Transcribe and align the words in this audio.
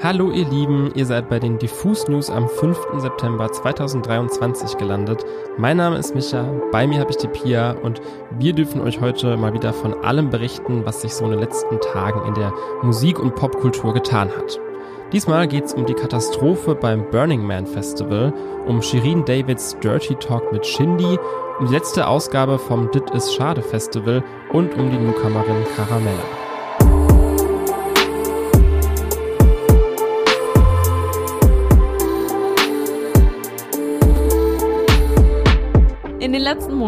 Hallo 0.00 0.30
ihr 0.30 0.48
Lieben, 0.48 0.92
ihr 0.94 1.04
seid 1.06 1.28
bei 1.28 1.40
den 1.40 1.58
Diffus 1.58 2.06
News 2.06 2.30
am 2.30 2.48
5. 2.48 2.78
September 2.98 3.50
2023 3.50 4.78
gelandet. 4.78 5.24
Mein 5.56 5.76
Name 5.76 5.98
ist 5.98 6.14
Micha, 6.14 6.44
bei 6.70 6.86
mir 6.86 7.00
habe 7.00 7.10
ich 7.10 7.16
die 7.16 7.26
Pia 7.26 7.72
und 7.72 8.00
wir 8.38 8.52
dürfen 8.52 8.80
euch 8.80 9.00
heute 9.00 9.36
mal 9.36 9.54
wieder 9.54 9.72
von 9.72 9.94
allem 10.04 10.30
berichten, 10.30 10.82
was 10.84 11.00
sich 11.00 11.14
so 11.14 11.24
in 11.24 11.32
den 11.32 11.40
letzten 11.40 11.80
Tagen 11.80 12.24
in 12.28 12.34
der 12.34 12.52
Musik- 12.82 13.18
und 13.18 13.34
Popkultur 13.34 13.92
getan 13.92 14.30
hat. 14.36 14.60
Diesmal 15.12 15.48
geht 15.48 15.64
es 15.64 15.74
um 15.74 15.84
die 15.84 15.94
Katastrophe 15.94 16.76
beim 16.76 17.10
Burning 17.10 17.44
Man 17.44 17.66
Festival, 17.66 18.32
um 18.68 18.80
Shirin 18.80 19.24
Davids 19.24 19.76
Dirty 19.80 20.14
Talk 20.14 20.52
mit 20.52 20.64
Shindy, 20.64 21.18
um 21.58 21.66
die 21.66 21.74
letzte 21.74 22.06
Ausgabe 22.06 22.60
vom 22.60 22.88
Dit 22.92 23.10
is 23.10 23.34
Schade 23.34 23.62
Festival 23.62 24.22
und 24.52 24.72
um 24.78 24.92
die 24.92 24.98
Newcomerin 24.98 25.64
Caramella. 25.74 26.47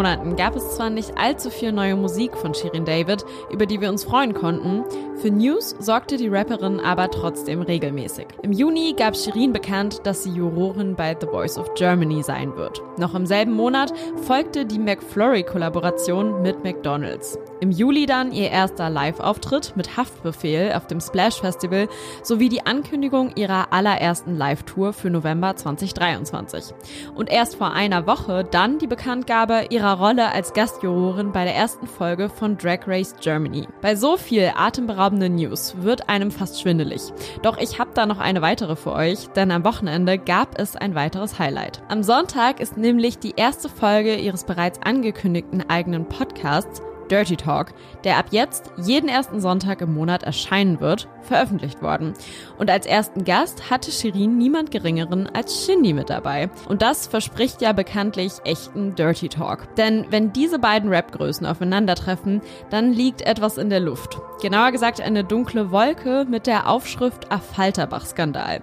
Monaten 0.01 0.35
gab 0.35 0.57
es 0.57 0.77
zwar 0.77 0.89
nicht 0.89 1.19
allzu 1.19 1.51
viel 1.51 1.73
neue 1.73 1.95
Musik 1.95 2.35
von 2.35 2.55
Shirin 2.55 2.87
David, 2.87 3.23
über 3.51 3.67
die 3.67 3.83
wir 3.83 3.91
uns 3.91 4.03
freuen 4.03 4.33
konnten, 4.33 4.83
für 5.21 5.31
News 5.31 5.77
sorgte 5.79 6.17
die 6.17 6.29
Rapperin 6.29 6.81
aber 6.81 7.11
trotzdem 7.11 7.61
regelmäßig. 7.61 8.27
Im 8.43 8.53
Juni 8.53 8.95
gab 8.97 9.15
Shirin 9.15 9.53
bekannt, 9.53 10.01
dass 10.05 10.23
sie 10.23 10.31
Jurorin 10.31 10.97
bei 10.97 11.15
The 11.21 11.27
Voice 11.27 11.59
of 11.59 11.75
Germany 11.75 12.23
sein 12.23 12.57
wird. 12.57 12.81
Noch 12.97 13.15
im 13.15 13.27
selben 13.27 13.53
Monat 13.53 13.93
folgte 14.27 14.65
die 14.65 14.79
McFlurry-Kollaboration 14.79 16.41
mit 16.41 16.65
McDonald's. 16.65 17.39
Im 17.61 17.71
Juli 17.71 18.07
dann 18.07 18.33
ihr 18.33 18.51
erster 18.51 18.89
Live-Auftritt 18.89 19.77
mit 19.77 19.99
Haftbefehl 19.99 20.73
auf 20.73 20.87
dem 20.87 21.01
Splash 21.01 21.41
Festival 21.41 21.89
sowie 22.23 22.49
die 22.49 22.65
Ankündigung 22.65 23.33
ihrer 23.37 23.75
allerersten 23.75 24.35
Live-Tour 24.35 24.95
für 24.95 25.11
November 25.11 25.55
2023. 25.55 26.75
Und 27.15 27.31
erst 27.31 27.57
vor 27.57 27.73
einer 27.73 28.07
Woche 28.07 28.45
dann 28.51 28.79
die 28.79 28.87
Bekanntgabe 28.87 29.67
ihrer 29.69 29.99
Rolle 29.99 30.33
als 30.33 30.55
Gastjurorin 30.55 31.33
bei 31.33 31.45
der 31.45 31.55
ersten 31.55 31.87
Folge 31.87 32.31
von 32.31 32.57
Drag 32.57 32.81
Race 32.87 33.15
Germany. 33.21 33.69
Bei 33.83 33.95
so 33.95 34.17
viel 34.17 34.53
atemberaubenden 34.57 35.10
atemberaubende 35.11 35.29
News 35.29 35.75
wird 35.79 36.09
einem 36.09 36.31
fast 36.31 36.61
schwindelig. 36.61 37.03
Doch 37.43 37.59
ich 37.59 37.79
habe 37.79 37.91
da 37.95 38.07
noch 38.07 38.19
eine 38.19 38.43
weitere 38.43 38.77
für 38.77 38.93
euch, 38.93 39.29
denn 39.29 39.51
am 39.51 39.65
Wochenende 39.65 40.19
gab 40.19 40.59
es 40.59 40.77
ein 40.77 40.95
weiteres 40.95 41.39
Highlight. 41.39 41.83
Am 41.89 42.03
Sonntag 42.03 42.61
ist 42.61 42.77
nämlich 42.77 43.19
die 43.19 43.35
erste 43.37 43.69
Folge 43.69 44.17
ihres 44.17 44.45
bereits 44.45 44.81
angekündigten 44.83 45.69
eigenen 45.69 46.07
Podcasts 46.07 46.83
Dirty 47.11 47.37
Talk, 47.37 47.73
der 48.05 48.19
ab 48.19 48.27
jetzt 48.31 48.71
jeden 48.77 49.09
ersten 49.09 49.41
Sonntag 49.41 49.81
im 49.81 49.95
Monat 49.95 50.23
erscheinen 50.23 50.81
wird, 50.81 51.09
veröffentlicht 51.23 51.83
worden. 51.83 52.15
Und 52.59 52.71
als 52.71 52.87
ersten 52.87 53.25
Gast 53.25 53.71
hatte 53.71 53.91
Shirin 53.91 54.39
niemand 54.39 54.71
geringeren 54.71 55.27
als 55.27 55.65
Shindy 55.65 55.93
mit 55.93 56.11
dabei. 56.11 56.51
Und 56.69 56.83
das 56.83 57.07
verspricht 57.07 57.63
ja 57.63 57.73
bekanntlich 57.73 58.33
echten 58.45 58.95
Dirty 58.95 59.29
Talk. 59.29 59.75
Denn 59.77 60.07
wenn 60.11 60.33
diese 60.33 60.59
beiden 60.59 60.91
Rap-Größen 60.91 61.47
aufeinandertreffen, 61.47 62.41
dann 62.71 62.93
liegt 62.93 63.23
etwas 63.23 63.59
in 63.59 63.71
der 63.71 63.81
Luft. 63.81 64.19
Genauer 64.43 64.73
gesagt 64.73 65.01
eine 65.01 65.25
dunkle 65.25 65.71
Wolke 65.71 66.27
mit 66.29 66.47
der 66.47 66.69
Aufschrift 66.69 67.31
Affalterbach-Skandal. 67.31 68.61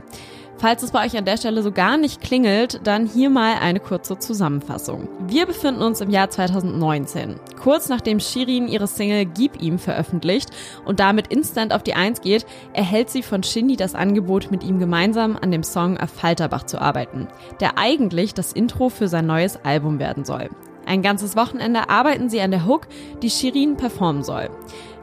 Falls 0.60 0.82
es 0.82 0.90
bei 0.90 1.06
euch 1.06 1.16
an 1.16 1.26
der 1.26 1.38
Stelle 1.38 1.62
so 1.62 1.72
gar 1.72 1.98
nicht 1.98 2.20
klingelt, 2.20 2.82
dann 2.84 3.06
hier 3.06 3.30
mal 3.30 3.58
eine 3.62 3.80
kurze 3.80 4.18
Zusammenfassung. 4.18 5.08
Wir 5.28 5.46
befinden 5.46 5.84
uns 5.84 6.02
im 6.02 6.10
Jahr 6.10 6.32
2019. 6.32 7.36
Kurz 7.62 7.90
nachdem 7.90 8.20
Shirin 8.20 8.68
ihre 8.68 8.88
Single 8.88 9.26
Gib 9.26 9.62
ihm 9.62 9.78
veröffentlicht 9.78 10.50
und 10.84 11.00
damit 11.00 11.28
instant 11.28 11.74
auf 11.74 11.84
die 11.84 11.94
Eins 11.94 12.22
geht, 12.22 12.48
erhält 12.74 13.12
sie 13.12 13.22
von 13.22 13.44
Shindy 13.44 13.76
das 13.76 13.94
Angebot, 13.94 14.50
mit 14.50 14.64
ihm 14.64 14.80
gemeinsam 14.80 15.38
an 15.40 15.52
dem 15.52 15.62
Song 15.62 15.98
Auf 15.98 16.10
Falterbach 16.10 16.64
zu 16.64 16.82
arbeiten, 16.82 17.28
der 17.60 17.78
eigentlich 17.78 18.34
das 18.34 18.52
Intro 18.52 18.90
für 18.90 19.08
sein 19.08 19.28
neues 19.28 19.64
Album 19.64 20.00
werden 20.00 20.26
soll. 20.26 20.50
Ein 20.88 21.02
ganzes 21.02 21.36
Wochenende 21.36 21.90
arbeiten 21.90 22.30
sie 22.30 22.40
an 22.40 22.52
der 22.52 22.66
Hook, 22.66 22.88
die 23.22 23.30
Shirin 23.30 23.76
performen 23.76 24.24
soll. 24.24 24.50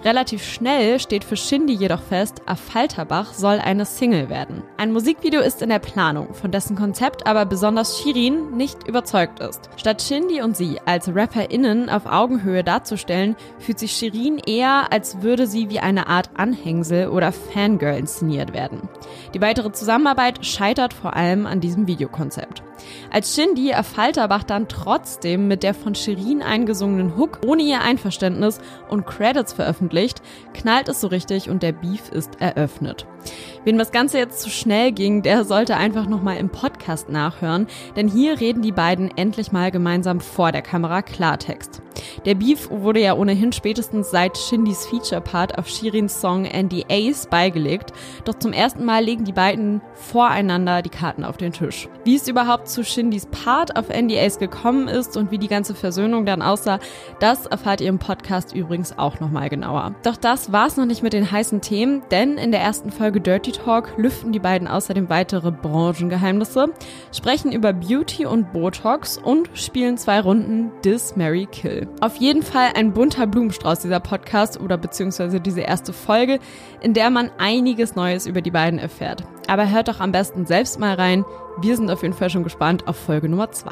Relativ 0.05 0.45
schnell 0.45 1.01
steht 1.01 1.25
für 1.25 1.37
Shindy 1.37 1.73
jedoch 1.73 2.03
fest, 2.03 2.43
Affalterbach 2.45 3.33
soll 3.33 3.59
eine 3.59 3.87
Single 3.87 4.29
werden. 4.29 4.63
Ein 4.77 4.93
Musikvideo 4.93 5.41
ist 5.41 5.63
in 5.63 5.71
der 5.71 5.79
Planung, 5.79 6.35
von 6.35 6.51
dessen 6.51 6.77
Konzept 6.77 7.27
aber 7.27 7.47
besonders 7.47 7.99
Shirin 7.99 8.55
nicht 8.55 8.87
überzeugt 8.87 9.41
ist. 9.41 9.71
Statt 9.79 10.03
Shindy 10.03 10.43
und 10.43 10.59
sie 10.59 10.79
als 10.85 11.09
RapperInnen 11.09 11.89
auf 11.89 12.05
Augenhöhe 12.05 12.63
darzustellen, 12.63 13.35
fühlt 13.59 13.79
sich 13.79 13.93
Shirin 13.93 14.37
eher, 14.47 14.93
als 14.93 15.23
würde 15.23 15.47
sie 15.47 15.71
wie 15.71 15.81
eine 15.81 16.07
Art 16.07 16.29
Anhängsel 16.35 17.09
oder 17.09 17.33
Fangirl 17.33 17.97
inszeniert 17.97 18.53
werden. 18.53 18.91
Die 19.33 19.41
weitere 19.41 19.73
Zusammenarbeit 19.73 20.45
scheitert 20.45 20.93
vor 20.93 21.17
allem 21.17 21.47
an 21.47 21.61
diesem 21.61 21.87
Videokonzept. 21.87 22.63
Als 23.11 23.35
Shindy 23.35 23.73
Affalterbach 23.73 24.43
dann 24.43 24.69
trotzdem 24.69 25.49
mit 25.49 25.63
der 25.63 25.75
von 25.75 25.95
Shirin 25.95 26.43
eingesungenen 26.43 27.17
Hook 27.17 27.41
ohne 27.47 27.63
ihr 27.63 27.81
Einverständnis 27.81 28.59
und 28.89 29.07
Credits 29.07 29.53
veröffentlicht, 29.53 30.23
knallt 30.53 30.89
es 30.89 31.01
so 31.01 31.09
richtig 31.09 31.49
und 31.49 31.63
der 31.63 31.73
Beef 31.73 32.11
ist 32.11 32.41
eröffnet. 32.41 33.07
Wem 33.65 33.79
das 33.79 33.93
Ganze 33.93 34.19
jetzt 34.19 34.41
zu 34.41 34.51
schnell 34.51 34.93
ging, 34.93 35.23
der 35.23 35.45
sollte 35.45 35.77
einfach 35.77 36.07
nochmal 36.07 36.37
im 36.37 36.51
Podcast 36.51 37.09
nachhören, 37.09 37.67
denn 37.97 38.09
hier 38.09 38.41
reden 38.41 38.63
die 38.63 38.73
beiden 38.73 39.17
endlich 39.17 39.53
mal 39.53 39.71
gemeinsam 39.71 40.21
vor 40.21 40.53
der 40.53 40.63
Kamera 40.63 41.03
Klartext. 41.03 41.84
Der 42.25 42.35
Beef 42.35 42.71
wurde 42.71 43.01
ja 43.01 43.15
ohnehin 43.15 43.53
spätestens 43.53 44.11
seit 44.11 44.37
Shindys 44.37 44.87
Feature-Part 44.87 45.59
auf 45.59 45.69
Shirins 45.69 46.21
Song 46.21 46.45
NDAs 46.45 47.27
beigelegt, 47.27 47.93
doch 48.25 48.35
zum 48.35 48.53
ersten 48.53 48.85
Mal 48.85 49.05
legen 49.05 49.25
die 49.25 49.33
beiden 49.33 49.81
voreinander 49.95 50.83
die 50.83 50.91
Karten 50.91 51.25
auf 51.25 51.37
den 51.37 51.53
Tisch. 51.53 51.89
Wie 52.05 52.17
es 52.17 52.29
überhaupt 52.29 52.69
zu 52.69 52.85
Shindys 52.85 53.27
Part 53.27 53.77
auf 53.77 53.89
NDAs 53.89 54.39
gekommen 54.39 54.89
ist 54.89 55.17
und 55.17 55.31
wie 55.31 55.39
die 55.39 55.49
ganze 55.49 55.75
Versöhnung 55.75 56.27
dann 56.27 56.43
aussah, 56.43 56.79
das 57.21 57.47
erfahrt 57.47 57.81
ihr 57.81 57.89
im 57.89 57.99
Podcast 57.99 58.55
übrigens 58.55 58.99
auch 58.99 59.21
nochmal 59.21 59.49
genauer. 59.49 59.95
Doch 60.03 60.17
das 60.17 60.53
war's 60.53 60.77
noch 60.77 60.87
nicht 60.87 61.03
mit 61.03 61.13
den 61.13 61.31
heißen 61.31 61.61
Themen, 61.61 62.03
denn 62.11 62.39
in 62.39 62.51
der 62.51 62.61
ersten 62.61 62.91
Folge 62.91 63.21
Dirty 63.21 63.53
Talk 63.53 63.93
lüften 63.97 64.33
die 64.33 64.39
beiden 64.39 64.69
außerdem 64.69 65.09
weitere 65.09 65.51
Branchengeheimnisse, 65.51 66.69
sprechen 67.13 67.53
über 67.53 67.73
Beauty 67.73 68.27
und 68.27 68.53
Botox 68.53 69.19
und 69.19 69.51
spielen 69.55 69.97
zwei 69.97 70.21
Runden 70.21 70.73
Dis 70.85 71.17
Mary 71.17 71.47
Kill. 71.51 71.89
Auf 72.05 72.17
jeden 72.17 72.43
Fall 72.43 72.73
ein 72.75 72.93
bunter 72.93 73.27
Blumenstrauß 73.27 73.79
dieser 73.79 73.99
Podcast 73.99 74.61
oder 74.61 74.77
beziehungsweise 74.77 75.41
diese 75.41 75.63
erste 75.63 75.95
Folge, 75.95 76.39
in 76.83 76.93
der 76.93 77.09
man 77.09 77.31
einiges 77.39 77.97
Neues 77.97 78.27
über 78.27 78.43
die 78.43 78.51
beiden 78.51 78.79
erfährt. 78.79 79.25
Aber 79.49 79.71
hört 79.71 79.89
doch 79.89 80.01
am 80.01 80.13
besten 80.13 80.45
selbst 80.45 80.79
mal 80.79 80.97
rein. 80.97 81.25
Wir 81.63 81.75
sind 81.77 81.91
auf 81.91 82.03
jeden 82.03 82.13
Fall 82.13 82.29
schon 82.29 82.45
gespannt 82.45 82.87
auf 82.87 82.97
Folge 82.97 83.31
Nummer 83.31 83.53
2. 83.53 83.71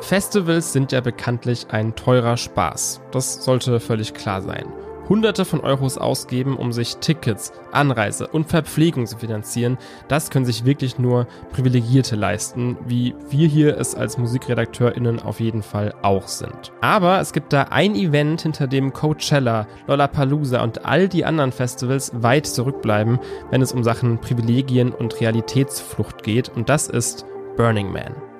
Festivals 0.00 0.72
sind 0.72 0.90
ja 0.90 1.00
bekanntlich 1.00 1.68
ein 1.70 1.94
teurer 1.94 2.36
Spaß. 2.36 3.00
Das 3.12 3.44
sollte 3.44 3.78
völlig 3.78 4.14
klar 4.14 4.42
sein. 4.42 4.64
Hunderte 5.12 5.44
von 5.44 5.60
Euros 5.60 5.98
ausgeben, 5.98 6.56
um 6.56 6.72
sich 6.72 6.96
Tickets, 6.96 7.52
Anreise 7.70 8.28
und 8.28 8.48
Verpflegung 8.48 9.06
zu 9.06 9.18
finanzieren, 9.18 9.76
das 10.08 10.30
können 10.30 10.46
sich 10.46 10.64
wirklich 10.64 10.98
nur 10.98 11.26
Privilegierte 11.52 12.16
leisten, 12.16 12.78
wie 12.86 13.14
wir 13.28 13.46
hier 13.46 13.76
es 13.78 13.94
als 13.94 14.16
MusikredakteurInnen 14.16 15.20
auf 15.20 15.38
jeden 15.38 15.62
Fall 15.62 15.92
auch 16.00 16.28
sind. 16.28 16.72
Aber 16.80 17.20
es 17.20 17.34
gibt 17.34 17.52
da 17.52 17.64
ein 17.64 17.94
Event, 17.94 18.40
hinter 18.40 18.66
dem 18.66 18.94
Coachella, 18.94 19.66
Lollapalooza 19.86 20.62
und 20.62 20.86
all 20.86 21.10
die 21.10 21.26
anderen 21.26 21.52
Festivals 21.52 22.10
weit 22.14 22.46
zurückbleiben, 22.46 23.18
wenn 23.50 23.60
es 23.60 23.72
um 23.72 23.84
Sachen 23.84 24.18
Privilegien 24.18 24.92
und 24.92 25.20
Realitätsflucht 25.20 26.22
geht, 26.22 26.48
und 26.48 26.70
das 26.70 26.88
ist 26.88 27.26
Burning 27.58 27.92
Man. 27.92 28.31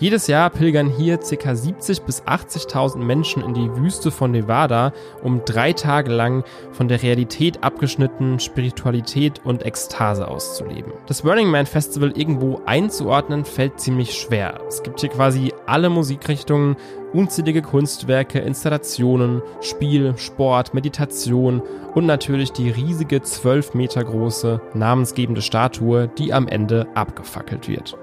Jedes 0.00 0.28
Jahr 0.28 0.48
pilgern 0.50 0.88
hier 0.88 1.18
ca. 1.18 1.56
70 1.56 2.02
bis 2.02 2.22
80.000 2.22 2.98
Menschen 2.98 3.42
in 3.42 3.52
die 3.52 3.74
Wüste 3.74 4.12
von 4.12 4.30
Nevada, 4.30 4.92
um 5.24 5.44
drei 5.44 5.72
Tage 5.72 6.12
lang 6.12 6.44
von 6.70 6.86
der 6.86 7.02
Realität 7.02 7.64
abgeschnitten 7.64 8.38
Spiritualität 8.38 9.40
und 9.44 9.66
Ekstase 9.66 10.28
auszuleben. 10.28 10.92
Das 11.08 11.22
Burning 11.22 11.50
Man 11.50 11.66
Festival 11.66 12.12
irgendwo 12.16 12.60
einzuordnen 12.64 13.44
fällt 13.44 13.80
ziemlich 13.80 14.14
schwer. 14.14 14.60
Es 14.68 14.84
gibt 14.84 15.00
hier 15.00 15.10
quasi 15.10 15.52
alle 15.66 15.90
Musikrichtungen, 15.90 16.76
unzählige 17.12 17.62
Kunstwerke, 17.62 18.38
Installationen, 18.38 19.42
Spiel, 19.62 20.16
Sport, 20.16 20.74
Meditation 20.74 21.60
und 21.94 22.06
natürlich 22.06 22.52
die 22.52 22.70
riesige 22.70 23.20
12 23.20 23.74
Meter 23.74 24.04
große 24.04 24.60
namensgebende 24.74 25.42
Statue, 25.42 26.06
die 26.06 26.32
am 26.32 26.46
Ende 26.46 26.86
abgefackelt 26.94 27.66
wird. 27.66 27.98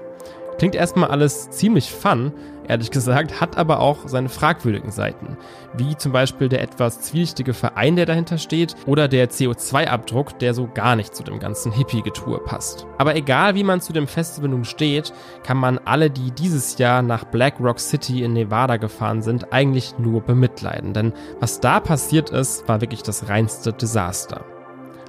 Klingt 0.58 0.74
erstmal 0.74 1.10
alles 1.10 1.50
ziemlich 1.50 1.90
fun, 1.90 2.32
ehrlich 2.66 2.90
gesagt, 2.90 3.40
hat 3.40 3.58
aber 3.58 3.80
auch 3.80 4.08
seine 4.08 4.30
fragwürdigen 4.30 4.90
Seiten, 4.90 5.36
wie 5.74 5.96
zum 5.96 6.12
Beispiel 6.12 6.48
der 6.48 6.62
etwas 6.62 7.02
zwielichtige 7.02 7.52
Verein, 7.52 7.96
der 7.96 8.06
dahinter 8.06 8.38
steht, 8.38 8.74
oder 8.86 9.06
der 9.06 9.30
CO2-Abdruck, 9.30 10.38
der 10.38 10.54
so 10.54 10.68
gar 10.72 10.96
nicht 10.96 11.14
zu 11.14 11.22
dem 11.22 11.38
ganzen 11.38 11.72
Hippie-Getue 11.72 12.38
passt. 12.38 12.86
Aber 12.96 13.14
egal 13.16 13.54
wie 13.54 13.64
man 13.64 13.82
zu 13.82 13.92
dem 13.92 14.06
Festival 14.06 14.48
nun 14.48 14.64
steht, 14.64 15.12
kann 15.42 15.58
man 15.58 15.78
alle, 15.84 16.10
die 16.10 16.30
dieses 16.30 16.78
Jahr 16.78 17.02
nach 17.02 17.24
Black 17.24 17.60
Rock 17.60 17.78
City 17.78 18.22
in 18.24 18.32
Nevada 18.32 18.78
gefahren 18.78 19.20
sind, 19.20 19.52
eigentlich 19.52 19.98
nur 19.98 20.22
bemitleiden, 20.22 20.94
denn 20.94 21.12
was 21.38 21.60
da 21.60 21.80
passiert 21.80 22.30
ist, 22.30 22.66
war 22.66 22.80
wirklich 22.80 23.02
das 23.02 23.28
reinste 23.28 23.74
Desaster. 23.74 24.55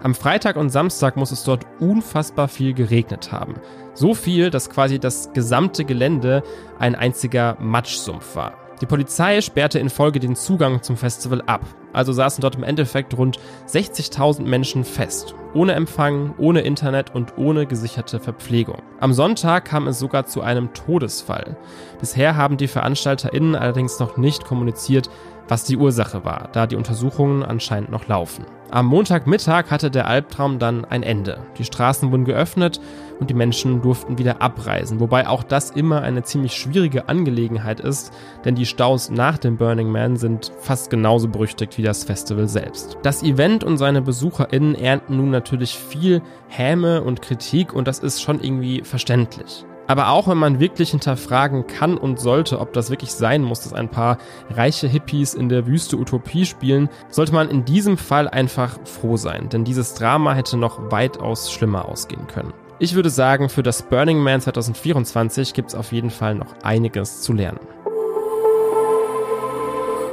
Am 0.03 0.13
Freitag 0.13 0.57
und 0.57 0.69
Samstag 0.69 1.17
muss 1.17 1.31
es 1.31 1.43
dort 1.43 1.65
unfassbar 1.79 2.47
viel 2.47 2.73
geregnet 2.73 3.31
haben. 3.31 3.55
So 3.95 4.13
viel, 4.13 4.51
dass 4.51 4.69
quasi 4.69 4.99
das 4.99 5.33
gesamte 5.33 5.85
Gelände 5.85 6.43
ein 6.77 6.95
einziger 6.95 7.57
Matschsumpf 7.59 8.35
war. 8.35 8.53
Die 8.79 8.85
Polizei 8.85 9.41
sperrte 9.41 9.79
in 9.79 9.89
Folge 9.89 10.19
den 10.19 10.35
Zugang 10.35 10.83
zum 10.83 10.97
Festival 10.97 11.41
ab. 11.47 11.61
Also 11.93 12.13
saßen 12.13 12.43
dort 12.43 12.57
im 12.57 12.63
Endeffekt 12.63 13.17
rund 13.17 13.39
60.000 13.67 14.43
Menschen 14.43 14.83
fest. 14.83 15.33
Ohne 15.55 15.73
Empfang, 15.73 16.35
ohne 16.37 16.61
Internet 16.61 17.15
und 17.15 17.35
ohne 17.39 17.65
gesicherte 17.65 18.19
Verpflegung. 18.19 18.83
Am 18.99 19.13
Sonntag 19.13 19.65
kam 19.65 19.87
es 19.87 19.97
sogar 19.97 20.27
zu 20.27 20.41
einem 20.41 20.73
Todesfall. 20.73 21.57
Bisher 21.99 22.35
haben 22.35 22.57
die 22.57 22.67
VeranstalterInnen 22.67 23.55
allerdings 23.55 23.99
noch 23.99 24.15
nicht 24.17 24.45
kommuniziert, 24.45 25.09
was 25.47 25.63
die 25.63 25.77
Ursache 25.77 26.23
war, 26.23 26.49
da 26.51 26.67
die 26.67 26.75
Untersuchungen 26.75 27.41
anscheinend 27.41 27.89
noch 27.89 28.07
laufen. 28.07 28.45
Am 28.69 28.87
Montagmittag 28.87 29.71
hatte 29.71 29.89
der 29.89 30.07
Albtraum 30.07 30.59
dann 30.59 30.83
ein 30.83 31.01
Ende. 31.01 31.39
Die 31.57 31.63
Straßen 31.63 32.11
wurden 32.11 32.25
geöffnet 32.25 32.81
und 33.17 33.29
die 33.29 33.33
Menschen 33.33 33.81
durften 33.81 34.17
wieder 34.17 34.41
abreisen, 34.41 34.99
wobei 34.99 35.27
auch 35.27 35.43
das 35.43 35.71
immer 35.71 36.01
eine 36.01 36.23
ziemlich 36.23 36.53
schwierige 36.53 37.07
Angelegenheit 37.07 37.79
ist, 37.79 38.11
denn 38.43 38.55
die 38.55 38.65
Staus 38.65 39.09
nach 39.09 39.37
dem 39.37 39.55
Burning 39.55 39.89
Man 39.89 40.17
sind 40.17 40.51
fast 40.59 40.89
genauso 40.89 41.29
berüchtigt 41.29 41.77
wie 41.77 41.81
das 41.81 42.03
Festival 42.03 42.49
selbst. 42.49 42.97
Das 43.03 43.23
Event 43.23 43.63
und 43.63 43.77
seine 43.77 44.01
BesucherInnen 44.01 44.75
ernten 44.75 45.15
nun 45.15 45.31
natürlich 45.31 45.73
viel 45.77 46.21
Häme 46.49 47.03
und 47.03 47.21
Kritik 47.21 47.71
und 47.73 47.87
das 47.87 47.99
ist 47.99 48.21
schon 48.21 48.41
irgendwie 48.41 48.81
verständlich. 48.83 49.65
Aber 49.87 50.09
auch 50.09 50.27
wenn 50.27 50.37
man 50.37 50.59
wirklich 50.59 50.91
hinterfragen 50.91 51.65
kann 51.65 51.97
und 51.97 52.19
sollte, 52.19 52.59
ob 52.59 52.73
das 52.73 52.89
wirklich 52.89 53.13
sein 53.13 53.41
muss, 53.41 53.61
dass 53.61 53.73
ein 53.73 53.89
paar 53.89 54.17
reiche 54.49 54.87
Hippies 54.87 55.33
in 55.33 55.49
der 55.49 55.65
Wüste 55.65 55.97
Utopie 55.97 56.45
spielen, 56.45 56.89
sollte 57.09 57.33
man 57.33 57.49
in 57.49 57.65
diesem 57.65 57.97
Fall 57.97 58.27
einfach 58.27 58.77
froh 58.83 59.17
sein, 59.17 59.49
denn 59.49 59.63
dieses 59.63 59.93
Drama 59.93 60.33
hätte 60.33 60.57
noch 60.57 60.91
weitaus 60.91 61.51
schlimmer 61.51 61.87
ausgehen 61.87 62.27
können. 62.27 62.53
Ich 62.79 62.93
würde 62.93 63.09
sagen, 63.09 63.49
für 63.49 63.63
das 63.63 63.81
Burning 63.81 64.19
Man 64.19 64.39
2024 64.39 65.53
gibt 65.53 65.69
es 65.69 65.75
auf 65.75 65.91
jeden 65.91 66.11
Fall 66.11 66.35
noch 66.35 66.53
einiges 66.61 67.21
zu 67.21 67.33
lernen. 67.33 67.59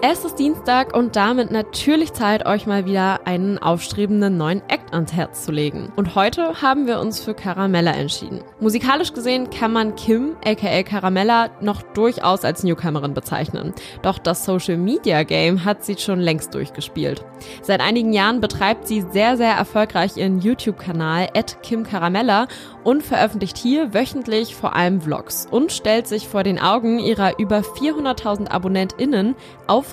Es 0.07 0.23
ist 0.23 0.39
Dienstag 0.39 0.95
und 0.95 1.17
damit 1.17 1.51
natürlich 1.51 2.13
Zeit, 2.13 2.45
euch 2.45 2.67
mal 2.67 2.85
wieder 2.85 3.27
einen 3.27 3.57
aufstrebenden 3.57 4.37
neuen 4.37 4.61
Act 4.69 4.93
ans 4.93 5.15
Herz 5.15 5.47
zu 5.47 5.51
legen. 5.51 5.91
Und 5.97 6.15
heute 6.15 6.61
haben 6.61 6.87
wir 6.87 7.01
uns 7.01 7.21
für 7.21 7.33
Caramella 7.33 7.93
entschieden. 7.93 8.43
Musikalisch 8.61 9.15
gesehen 9.15 9.49
kann 9.49 9.73
man 9.73 9.97
Kim, 9.97 10.37
aka 10.45 10.83
Caramella, 10.83 11.49
noch 11.63 11.81
durchaus 11.81 12.45
als 12.45 12.65
Newcomerin 12.65 13.15
bezeichnen. 13.15 13.73
Doch 14.03 14.19
das 14.19 14.45
Social 14.45 14.77
Media 14.77 15.23
Game 15.23 15.65
hat 15.65 15.87
sie 15.87 15.97
schon 15.97 16.21
längst 16.21 16.53
durchgespielt. 16.53 17.25
Seit 17.63 17.81
einigen 17.81 18.13
Jahren 18.13 18.43
betreibt 18.43 18.87
sie 18.87 19.07
sehr, 19.11 19.39
sehr 19.39 19.55
erfolgreich 19.55 20.19
ihren 20.19 20.39
YouTube-Kanal 20.39 21.31
at 21.35 21.63
Kim 21.63 21.83
Caramella 21.83 22.47
und 22.83 23.03
veröffentlicht 23.03 23.57
hier 23.57 23.95
wöchentlich 23.95 24.55
vor 24.55 24.77
allem 24.77 25.01
Vlogs 25.01 25.49
und 25.51 25.73
stellt 25.73 26.07
sich 26.07 26.29
vor 26.29 26.43
den 26.43 26.61
Augen 26.61 26.99
ihrer 26.99 27.39
über 27.39 27.61
400.000 27.61 28.51
AbonnentInnen 28.51 29.35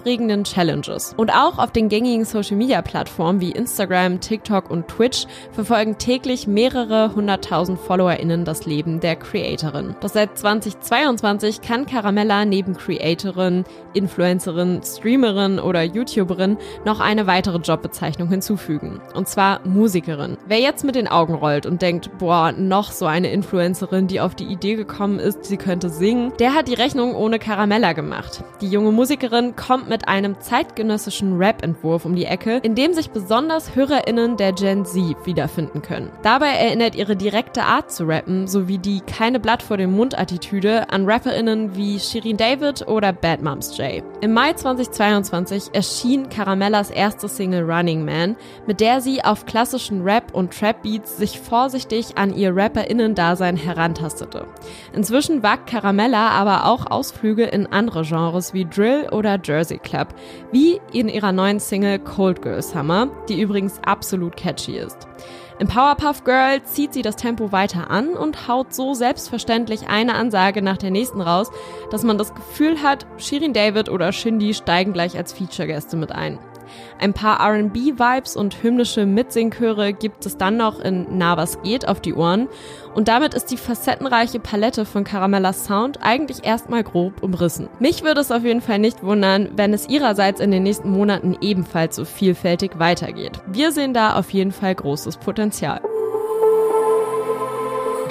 aufregenden 0.02 0.44
Challenges. 0.44 1.14
Und 1.16 1.32
auch 1.32 1.60
auf 1.60 1.72
den 1.72 1.88
gängigen 1.88 2.26
Social 2.26 2.58
Media 2.58 2.82
Plattformen 2.82 3.40
wie 3.40 3.52
Instagram, 3.52 4.20
TikTok 4.20 4.70
und 4.72 4.88
Twitch 4.88 5.28
verfolgen 5.52 5.98
täglich 6.00 6.48
mehrere 6.48 7.14
hunderttausend 7.14 7.80
FollowerInnen 7.80 8.44
das 8.44 8.66
Leben 8.66 9.00
der 9.00 9.16
Creatorin. 9.16 9.96
Doch 10.02 10.10
seit 10.10 10.38
2022 10.38 11.62
kann 11.62 11.86
Caramella 11.86 12.46
neben 12.46 12.76
Creatorin, 12.76 13.64
Influencerin, 13.94 14.82
Streamerin 14.84 15.60
oder 15.60 15.84
YouTuberin 15.84 16.58
noch 16.84 17.00
eine 17.00 17.28
weitere 17.28 17.60
Jobbezeichnung 17.60 18.30
hinzufügen. 18.30 19.02
Und 19.14 19.28
zwar 19.28 19.60
Musikerin. 19.68 20.38
Wer 20.48 20.60
jetzt 20.60 20.84
mit 20.84 20.96
den 20.96 21.08
Augen 21.08 21.36
rollt 21.36 21.68
und 21.68 21.82
denkt, 21.84 22.10
boah, 22.18 22.52
noch 22.52 22.92
so 22.92 23.06
eine 23.06 23.32
Influencerin, 23.32 24.08
die 24.08 24.20
auf 24.20 24.34
die 24.34 24.46
Idee 24.46 24.76
gekommen 24.76 25.20
ist, 25.20 25.46
sie 25.46 25.58
könnte 25.58 25.90
singen, 25.90 26.34
der 26.40 26.56
hat 26.56 26.68
die 26.68 26.74
Rechnung 26.74 27.16
ohne 27.16 27.38
Caramella 27.38 27.94
gemacht. 27.94 28.44
Die 28.62 28.68
junge 28.68 28.92
Musikerin 28.92 29.56
kommt 29.56 29.81
mit 29.88 30.08
einem 30.08 30.40
zeitgenössischen 30.40 31.38
Rap-Entwurf 31.38 32.06
um 32.06 32.16
die 32.16 32.26
Ecke, 32.26 32.58
in 32.64 32.76
dem 32.76 32.94
sich 32.94 33.12
besonders 33.12 33.76
HörerInnen 33.76 34.38
der 34.38 34.54
Gen 34.54 34.86
Z 34.86 35.16
wiederfinden 35.26 35.82
können. 35.82 36.12
Dabei 36.24 36.50
erinnert 36.50 36.96
ihre 36.96 37.16
direkte 37.16 37.64
Art 37.64 37.92
zu 37.92 38.06
rappen 38.06 38.48
sowie 38.48 38.78
die 38.78 39.02
keine 39.02 39.40
Blatt 39.40 39.64
vor 39.64 39.78
dem 39.78 39.96
Mund-Attitüde 39.96 40.90
an 40.90 41.10
RapperInnen 41.10 41.76
wie 41.76 42.00
Shirin 42.00 42.38
David 42.38 42.88
oder 42.88 43.14
Bad 43.14 43.42
Moms 43.42 43.78
J. 43.78 44.04
Im 44.22 44.34
Mai 44.34 44.54
2022 44.54 45.72
erschien 45.74 46.30
Caramellas 46.30 46.90
erste 46.90 47.28
Single 47.28 47.70
Running 47.70 48.06
Man, 48.06 48.36
mit 48.68 48.80
der 48.80 49.02
sie 49.02 49.24
auf 49.24 49.46
klassischen 49.46 50.04
Rap- 50.04 50.34
und 50.34 50.54
Trap-Beats 50.58 51.18
sich 51.18 51.40
vorsichtig 51.40 52.18
an 52.18 52.34
ihr 52.34 52.56
RapperInnen-Dasein 52.56 53.58
herantastete. 53.58 54.46
Inzwischen 54.94 55.44
wagt 55.44 55.70
Caramella 55.70 56.30
aber 56.30 56.66
auch 56.66 56.90
Ausflüge 56.90 57.46
in 57.46 57.68
andere 57.68 58.04
Genres 58.04 58.54
wie 58.54 58.66
Drill 58.66 59.10
oder 59.12 59.40
Jersey 59.44 59.71
Club, 59.80 60.10
wie 60.52 60.80
in 60.94 61.10
ihrer 61.10 61.32
neuen 61.32 61.60
Single 61.60 62.00
Cold 62.00 62.42
Girl 62.42 62.62
Summer, 62.62 63.10
die 63.30 63.42
übrigens 63.42 63.80
absolut 63.86 64.36
catchy 64.36 64.78
ist. 64.78 65.08
Im 65.60 65.68
Powerpuff 65.68 66.24
Girl 66.24 66.64
zieht 66.64 66.92
sie 66.92 67.04
das 67.04 67.16
Tempo 67.16 67.52
weiter 67.52 67.92
an 67.92 68.16
und 68.16 68.48
haut 68.48 68.74
so 68.74 68.96
selbstverständlich 68.96 69.88
eine 69.88 70.16
Ansage 70.16 70.64
nach 70.64 70.78
der 70.78 70.90
nächsten 70.90 71.22
raus, 71.22 71.52
dass 71.92 72.04
man 72.04 72.18
das 72.18 72.34
Gefühl 72.34 72.82
hat, 72.82 73.06
Shirin 73.18 73.54
David 73.54 73.88
oder 73.88 74.12
Shindy 74.12 74.56
steigen 74.56 74.92
gleich 74.92 75.16
als 75.16 75.34
Feature-Gäste 75.34 75.98
mit 75.98 76.12
ein. 76.12 76.40
Ein 77.00 77.14
paar 77.14 77.40
RB-Vibes 77.40 78.36
und 78.36 78.64
hymnische 78.64 79.06
Mitsingchöre 79.06 79.94
gibt 79.94 80.26
es 80.26 80.38
dann 80.38 80.58
noch 80.58 80.80
in 80.80 81.08
Na 81.12 81.38
was 81.38 81.62
geht 81.62 81.88
auf 81.88 82.00
die 82.02 82.14
Ohren. 82.14 82.48
Und 82.94 83.08
damit 83.08 83.34
ist 83.34 83.52
die 83.52 83.58
facettenreiche 83.58 84.40
Palette 84.40 84.86
von 84.86 85.04
Caramellas 85.04 85.66
Sound 85.66 86.00
eigentlich 86.02 86.44
erstmal 86.44 86.84
grob 86.84 87.24
umrissen. 87.24 87.70
Mich 87.80 88.04
würde 88.04 88.22
es 88.22 88.32
auf 88.32 88.44
jeden 88.44 88.62
Fall 88.62 88.80
nicht 88.80 89.04
wundern, 89.04 89.50
wenn 89.56 89.74
es 89.74 89.88
ihrerseits 89.90 90.42
in 90.42 90.52
den 90.52 90.64
nächsten 90.64 90.92
Monaten 90.92 91.38
ebenfalls 91.42 91.96
so 91.96 92.06
vielfältig 92.06 92.80
weitergeht. 92.80 93.40
Wir 93.48 93.72
sehen 93.72 93.94
da 93.94 94.16
auf 94.16 94.32
jeden 94.32 94.52
Fall 94.52 94.76
großes 94.76 95.18
Potenzial. 95.18 95.82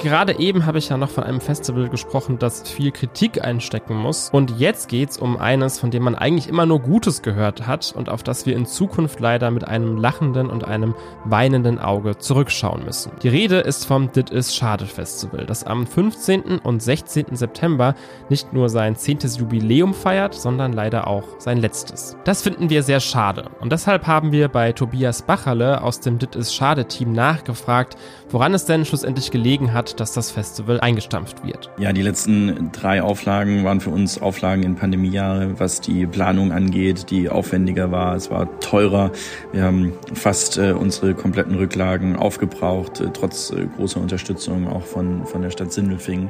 Gerade 0.01 0.39
eben 0.39 0.65
habe 0.65 0.79
ich 0.79 0.89
ja 0.89 0.97
noch 0.97 1.11
von 1.11 1.23
einem 1.23 1.39
Festival 1.39 1.87
gesprochen, 1.87 2.39
das 2.39 2.67
viel 2.67 2.91
Kritik 2.91 3.45
einstecken 3.45 3.95
muss. 3.95 4.31
Und 4.31 4.59
jetzt 4.59 4.89
geht's 4.89 5.15
um 5.15 5.37
eines, 5.37 5.77
von 5.77 5.91
dem 5.91 6.01
man 6.01 6.15
eigentlich 6.15 6.49
immer 6.49 6.65
nur 6.65 6.79
Gutes 6.79 7.21
gehört 7.21 7.67
hat 7.67 7.93
und 7.95 8.09
auf 8.09 8.23
das 8.23 8.47
wir 8.47 8.55
in 8.55 8.65
Zukunft 8.65 9.19
leider 9.19 9.51
mit 9.51 9.67
einem 9.67 9.97
lachenden 9.97 10.49
und 10.49 10.63
einem 10.63 10.95
weinenden 11.25 11.77
Auge 11.77 12.17
zurückschauen 12.17 12.83
müssen. 12.83 13.11
Die 13.21 13.27
Rede 13.27 13.59
ist 13.59 13.85
vom 13.85 14.11
Dit 14.11 14.31
Is 14.31 14.55
Schade 14.55 14.87
Festival, 14.87 15.45
das 15.45 15.63
am 15.63 15.85
15. 15.85 16.57
und 16.57 16.81
16. 16.81 17.35
September 17.35 17.93
nicht 18.27 18.53
nur 18.53 18.69
sein 18.69 18.95
10. 18.95 19.19
Jubiläum 19.37 19.93
feiert, 19.93 20.33
sondern 20.33 20.73
leider 20.73 21.05
auch 21.05 21.25
sein 21.37 21.59
letztes. 21.59 22.17
Das 22.23 22.41
finden 22.41 22.71
wir 22.71 22.81
sehr 22.81 23.01
schade. 23.01 23.51
Und 23.59 23.71
deshalb 23.71 24.07
haben 24.07 24.31
wir 24.31 24.47
bei 24.47 24.71
Tobias 24.71 25.21
Bacherle 25.21 25.83
aus 25.83 25.99
dem 25.99 26.17
Dit 26.17 26.35
Is 26.35 26.55
Schade 26.55 26.85
Team 26.85 27.13
nachgefragt, 27.13 27.97
woran 28.31 28.55
es 28.55 28.65
denn 28.65 28.83
schlussendlich 28.83 29.29
gelegen 29.29 29.73
hat, 29.73 29.90
dass 29.99 30.13
das 30.13 30.31
Festival 30.31 30.79
eingestampft 30.79 31.45
wird. 31.45 31.69
Ja, 31.77 31.93
die 31.93 32.01
letzten 32.01 32.71
drei 32.71 33.01
Auflagen 33.01 33.63
waren 33.63 33.81
für 33.81 33.89
uns 33.89 34.21
Auflagen 34.21 34.63
in 34.63 34.75
Pandemiejahre, 34.75 35.59
was 35.59 35.81
die 35.81 36.05
Planung 36.05 36.51
angeht, 36.51 37.09
die 37.09 37.29
aufwendiger 37.29 37.91
war. 37.91 38.15
Es 38.15 38.31
war 38.31 38.59
teurer. 38.59 39.11
Wir 39.51 39.63
haben 39.63 39.93
fast 40.13 40.57
äh, 40.57 40.71
unsere 40.71 41.13
kompletten 41.13 41.55
Rücklagen 41.55 42.15
aufgebraucht, 42.15 43.01
äh, 43.01 43.09
trotz 43.13 43.51
äh, 43.51 43.67
großer 43.77 43.99
Unterstützung 43.99 44.67
auch 44.67 44.83
von, 44.83 45.25
von 45.25 45.41
der 45.41 45.49
Stadt 45.49 45.71
Sindelfingen. 45.71 46.29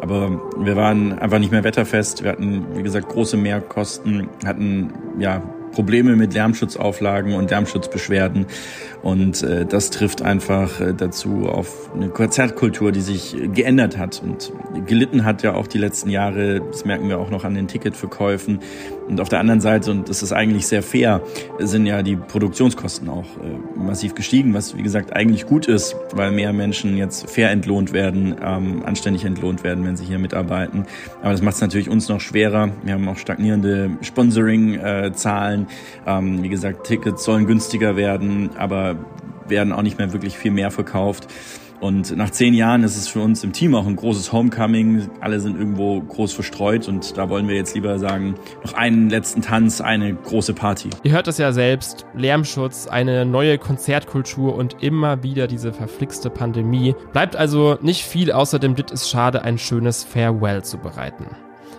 Aber 0.00 0.40
wir 0.58 0.76
waren 0.76 1.18
einfach 1.18 1.38
nicht 1.38 1.52
mehr 1.52 1.64
wetterfest. 1.64 2.22
Wir 2.22 2.32
hatten, 2.32 2.66
wie 2.76 2.82
gesagt, 2.82 3.08
große 3.08 3.36
Mehrkosten, 3.36 4.28
hatten 4.44 4.92
ja 5.18 5.42
Probleme 5.72 6.16
mit 6.16 6.34
Lärmschutzauflagen 6.34 7.34
und 7.34 7.50
Lärmschutzbeschwerden. 7.50 8.46
Und 9.02 9.42
äh, 9.42 9.66
das 9.66 9.90
trifft 9.90 10.22
einfach 10.22 10.80
äh, 10.80 10.94
dazu 10.94 11.48
auf 11.48 11.90
eine 11.94 12.08
Konzertkultur, 12.08 12.92
die 12.92 13.00
sich 13.00 13.36
geändert 13.52 13.98
hat 13.98 14.22
und 14.22 14.52
gelitten 14.86 15.24
hat 15.24 15.42
ja 15.42 15.54
auch 15.54 15.66
die 15.66 15.78
letzten 15.78 16.08
Jahre. 16.08 16.60
Das 16.60 16.84
merken 16.84 17.08
wir 17.08 17.18
auch 17.18 17.30
noch 17.30 17.44
an 17.44 17.54
den 17.54 17.66
Ticketverkäufen. 17.66 18.60
Und 19.08 19.20
auf 19.20 19.28
der 19.28 19.40
anderen 19.40 19.60
Seite, 19.60 19.90
und 19.90 20.08
das 20.08 20.22
ist 20.22 20.32
eigentlich 20.32 20.66
sehr 20.66 20.82
fair, 20.82 21.20
sind 21.58 21.86
ja 21.86 22.02
die 22.02 22.16
Produktionskosten 22.16 23.08
auch 23.08 23.24
äh, 23.24 23.78
massiv 23.78 24.14
gestiegen, 24.14 24.54
was 24.54 24.76
wie 24.76 24.82
gesagt 24.82 25.12
eigentlich 25.14 25.46
gut 25.46 25.66
ist, 25.66 25.96
weil 26.12 26.30
mehr 26.30 26.52
Menschen 26.52 26.96
jetzt 26.96 27.30
fair 27.30 27.50
entlohnt 27.50 27.92
werden, 27.92 28.36
ähm, 28.42 28.82
anständig 28.84 29.24
entlohnt 29.24 29.64
werden, 29.64 29.84
wenn 29.84 29.96
sie 29.96 30.04
hier 30.04 30.18
mitarbeiten. 30.18 30.86
Aber 31.20 31.32
das 31.32 31.42
macht 31.42 31.56
es 31.56 31.60
natürlich 31.60 31.88
uns 31.88 32.08
noch 32.08 32.20
schwerer. 32.20 32.70
Wir 32.84 32.94
haben 32.94 33.08
auch 33.08 33.18
stagnierende 33.18 33.90
Sponsoring-Zahlen. 34.00 35.66
Ähm, 36.06 36.42
wie 36.42 36.48
gesagt, 36.48 36.86
Tickets 36.86 37.24
sollen 37.24 37.46
günstiger 37.46 37.96
werden, 37.96 38.50
aber 38.56 38.96
werden 39.48 39.72
auch 39.72 39.82
nicht 39.82 39.98
mehr 39.98 40.12
wirklich 40.12 40.38
viel 40.38 40.52
mehr 40.52 40.70
verkauft. 40.70 41.28
Und 41.82 42.16
nach 42.16 42.30
zehn 42.30 42.54
Jahren 42.54 42.84
ist 42.84 42.96
es 42.96 43.08
für 43.08 43.18
uns 43.18 43.42
im 43.42 43.52
Team 43.52 43.74
auch 43.74 43.88
ein 43.88 43.96
großes 43.96 44.32
Homecoming. 44.32 45.10
Alle 45.20 45.40
sind 45.40 45.58
irgendwo 45.58 46.00
groß 46.00 46.32
verstreut 46.32 46.86
und 46.86 47.18
da 47.18 47.28
wollen 47.28 47.48
wir 47.48 47.56
jetzt 47.56 47.74
lieber 47.74 47.98
sagen, 47.98 48.36
noch 48.62 48.74
einen 48.74 49.10
letzten 49.10 49.42
Tanz, 49.42 49.80
eine 49.80 50.14
große 50.14 50.54
Party. 50.54 50.90
Ihr 51.02 51.10
hört 51.10 51.26
es 51.26 51.38
ja 51.38 51.50
selbst, 51.50 52.06
Lärmschutz, 52.14 52.86
eine 52.86 53.26
neue 53.26 53.58
Konzertkultur 53.58 54.54
und 54.54 54.80
immer 54.80 55.24
wieder 55.24 55.48
diese 55.48 55.72
verflixte 55.72 56.30
Pandemie. 56.30 56.94
Bleibt 57.12 57.34
also 57.34 57.76
nicht 57.82 58.04
viel 58.04 58.30
außer 58.30 58.60
dem 58.60 58.76
Dit 58.76 58.92
ist 58.92 59.10
schade, 59.10 59.42
ein 59.42 59.58
schönes 59.58 60.04
Farewell 60.04 60.62
zu 60.62 60.78
bereiten. 60.78 61.26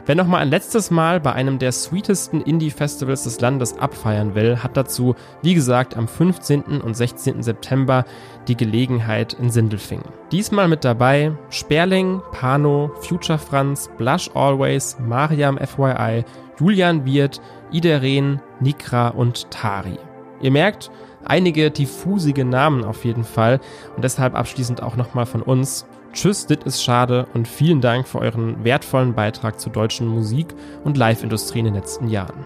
Wer 0.05 0.15
noch 0.15 0.27
mal 0.27 0.39
ein 0.39 0.49
letztes 0.49 0.91
Mal 0.91 1.21
bei 1.21 1.31
einem 1.31 1.59
der 1.59 1.71
sweetesten 1.71 2.41
Indie-Festivals 2.41 3.23
des 3.23 3.39
Landes 3.39 3.77
abfeiern 3.77 4.35
will, 4.35 4.57
hat 4.61 4.75
dazu, 4.75 5.15
wie 5.41 5.53
gesagt, 5.53 5.95
am 5.95 6.09
15. 6.09 6.81
und 6.81 6.93
16. 6.93 7.41
September 7.41 8.03
die 8.49 8.57
Gelegenheit 8.57 9.31
in 9.31 9.49
Sindelfingen. 9.49 10.03
Diesmal 10.29 10.67
mit 10.67 10.83
dabei 10.83 11.31
Sperling, 11.49 12.21
Pano, 12.33 12.91
Future 12.99 13.37
Franz, 13.39 13.89
Blush 13.97 14.29
Always, 14.33 14.97
Mariam 14.99 15.57
FYI, 15.57 16.25
Julian 16.59 17.05
Wirth, 17.05 17.39
Ideren, 17.71 18.41
Nikra 18.59 19.07
und 19.07 19.49
Tari. 19.51 19.97
Ihr 20.41 20.51
merkt, 20.51 20.91
einige 21.23 21.71
diffusige 21.71 22.43
Namen 22.43 22.83
auf 22.83 23.05
jeden 23.05 23.23
Fall 23.23 23.61
und 23.95 24.03
deshalb 24.03 24.35
abschließend 24.35 24.83
auch 24.83 24.97
nochmal 24.97 25.25
von 25.25 25.41
uns. 25.41 25.85
Tschüss, 26.13 26.45
dit 26.45 26.63
ist 26.63 26.83
schade 26.83 27.27
und 27.33 27.47
vielen 27.47 27.81
Dank 27.81 28.07
für 28.07 28.19
euren 28.19 28.63
wertvollen 28.63 29.15
Beitrag 29.15 29.59
zur 29.59 29.71
deutschen 29.71 30.07
Musik- 30.07 30.53
und 30.83 30.95
Live-Industrie 30.95 31.59
in 31.59 31.65
den 31.65 31.73
letzten 31.73 32.07
Jahren. 32.07 32.45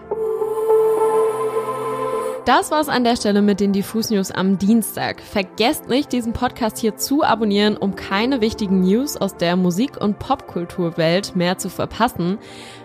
Das 2.46 2.70
war's 2.70 2.88
an 2.88 3.04
der 3.04 3.16
Stelle 3.16 3.42
mit 3.42 3.60
den 3.60 3.74
Diffus 3.74 4.08
News 4.08 4.30
am 4.30 4.56
Dienstag. 4.56 5.20
Vergesst 5.20 5.90
nicht, 5.90 6.12
diesen 6.12 6.32
Podcast 6.32 6.78
hier 6.78 6.96
zu 6.96 7.22
abonnieren, 7.22 7.76
um 7.76 7.94
keine 7.94 8.40
wichtigen 8.40 8.80
News 8.80 9.18
aus 9.18 9.36
der 9.36 9.54
Musik- 9.54 10.00
und 10.00 10.18
Popkulturwelt 10.18 11.36
mehr 11.36 11.58
zu 11.58 11.68
verpassen. 11.68 12.38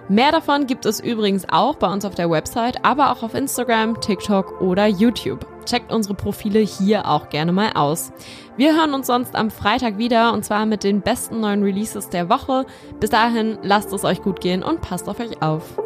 Mehr 0.09 0.33
davon 0.33 0.67
gibt 0.67 0.85
es 0.85 0.99
übrigens 0.99 1.45
auch 1.47 1.75
bei 1.75 1.87
uns 1.87 2.03
auf 2.03 2.13
der 2.13 2.29
Website, 2.29 2.83
aber 2.83 3.09
auch 3.09 3.23
auf 3.23 3.35
Instagram, 3.35 4.01
TikTok 4.01 4.59
oder 4.59 4.85
YouTube. 4.85 5.52
Checkt 5.65 5.91
unsere 5.91 6.13
Profile 6.13 6.60
hier 6.60 7.08
auch 7.08 7.29
gerne 7.29 7.51
mal 7.51 7.72
aus. 7.75 8.12
Wir 8.58 8.75
hören 8.75 8.93
uns 8.93 9.08
sonst 9.08 9.36
am 9.36 9.50
Freitag 9.50 9.98
wieder 9.98 10.34
und 10.34 10.43
zwar 10.46 10.65
mit 10.65 10.84
den 10.84 11.01
besten 11.01 11.39
neuen 11.39 11.63
Releases 11.63 12.10
der 12.10 12.29
Woche. 12.29 12.65
Bis 13.00 13.10
dahin, 13.10 13.58
lasst 13.63 13.91
es 13.93 14.03
euch 14.03 14.22
gut 14.22 14.41
gehen 14.41 14.63
und 14.63 14.82
passt 14.82 15.10
auf 15.10 15.20
euch 15.20 15.41
auf. 15.41 15.77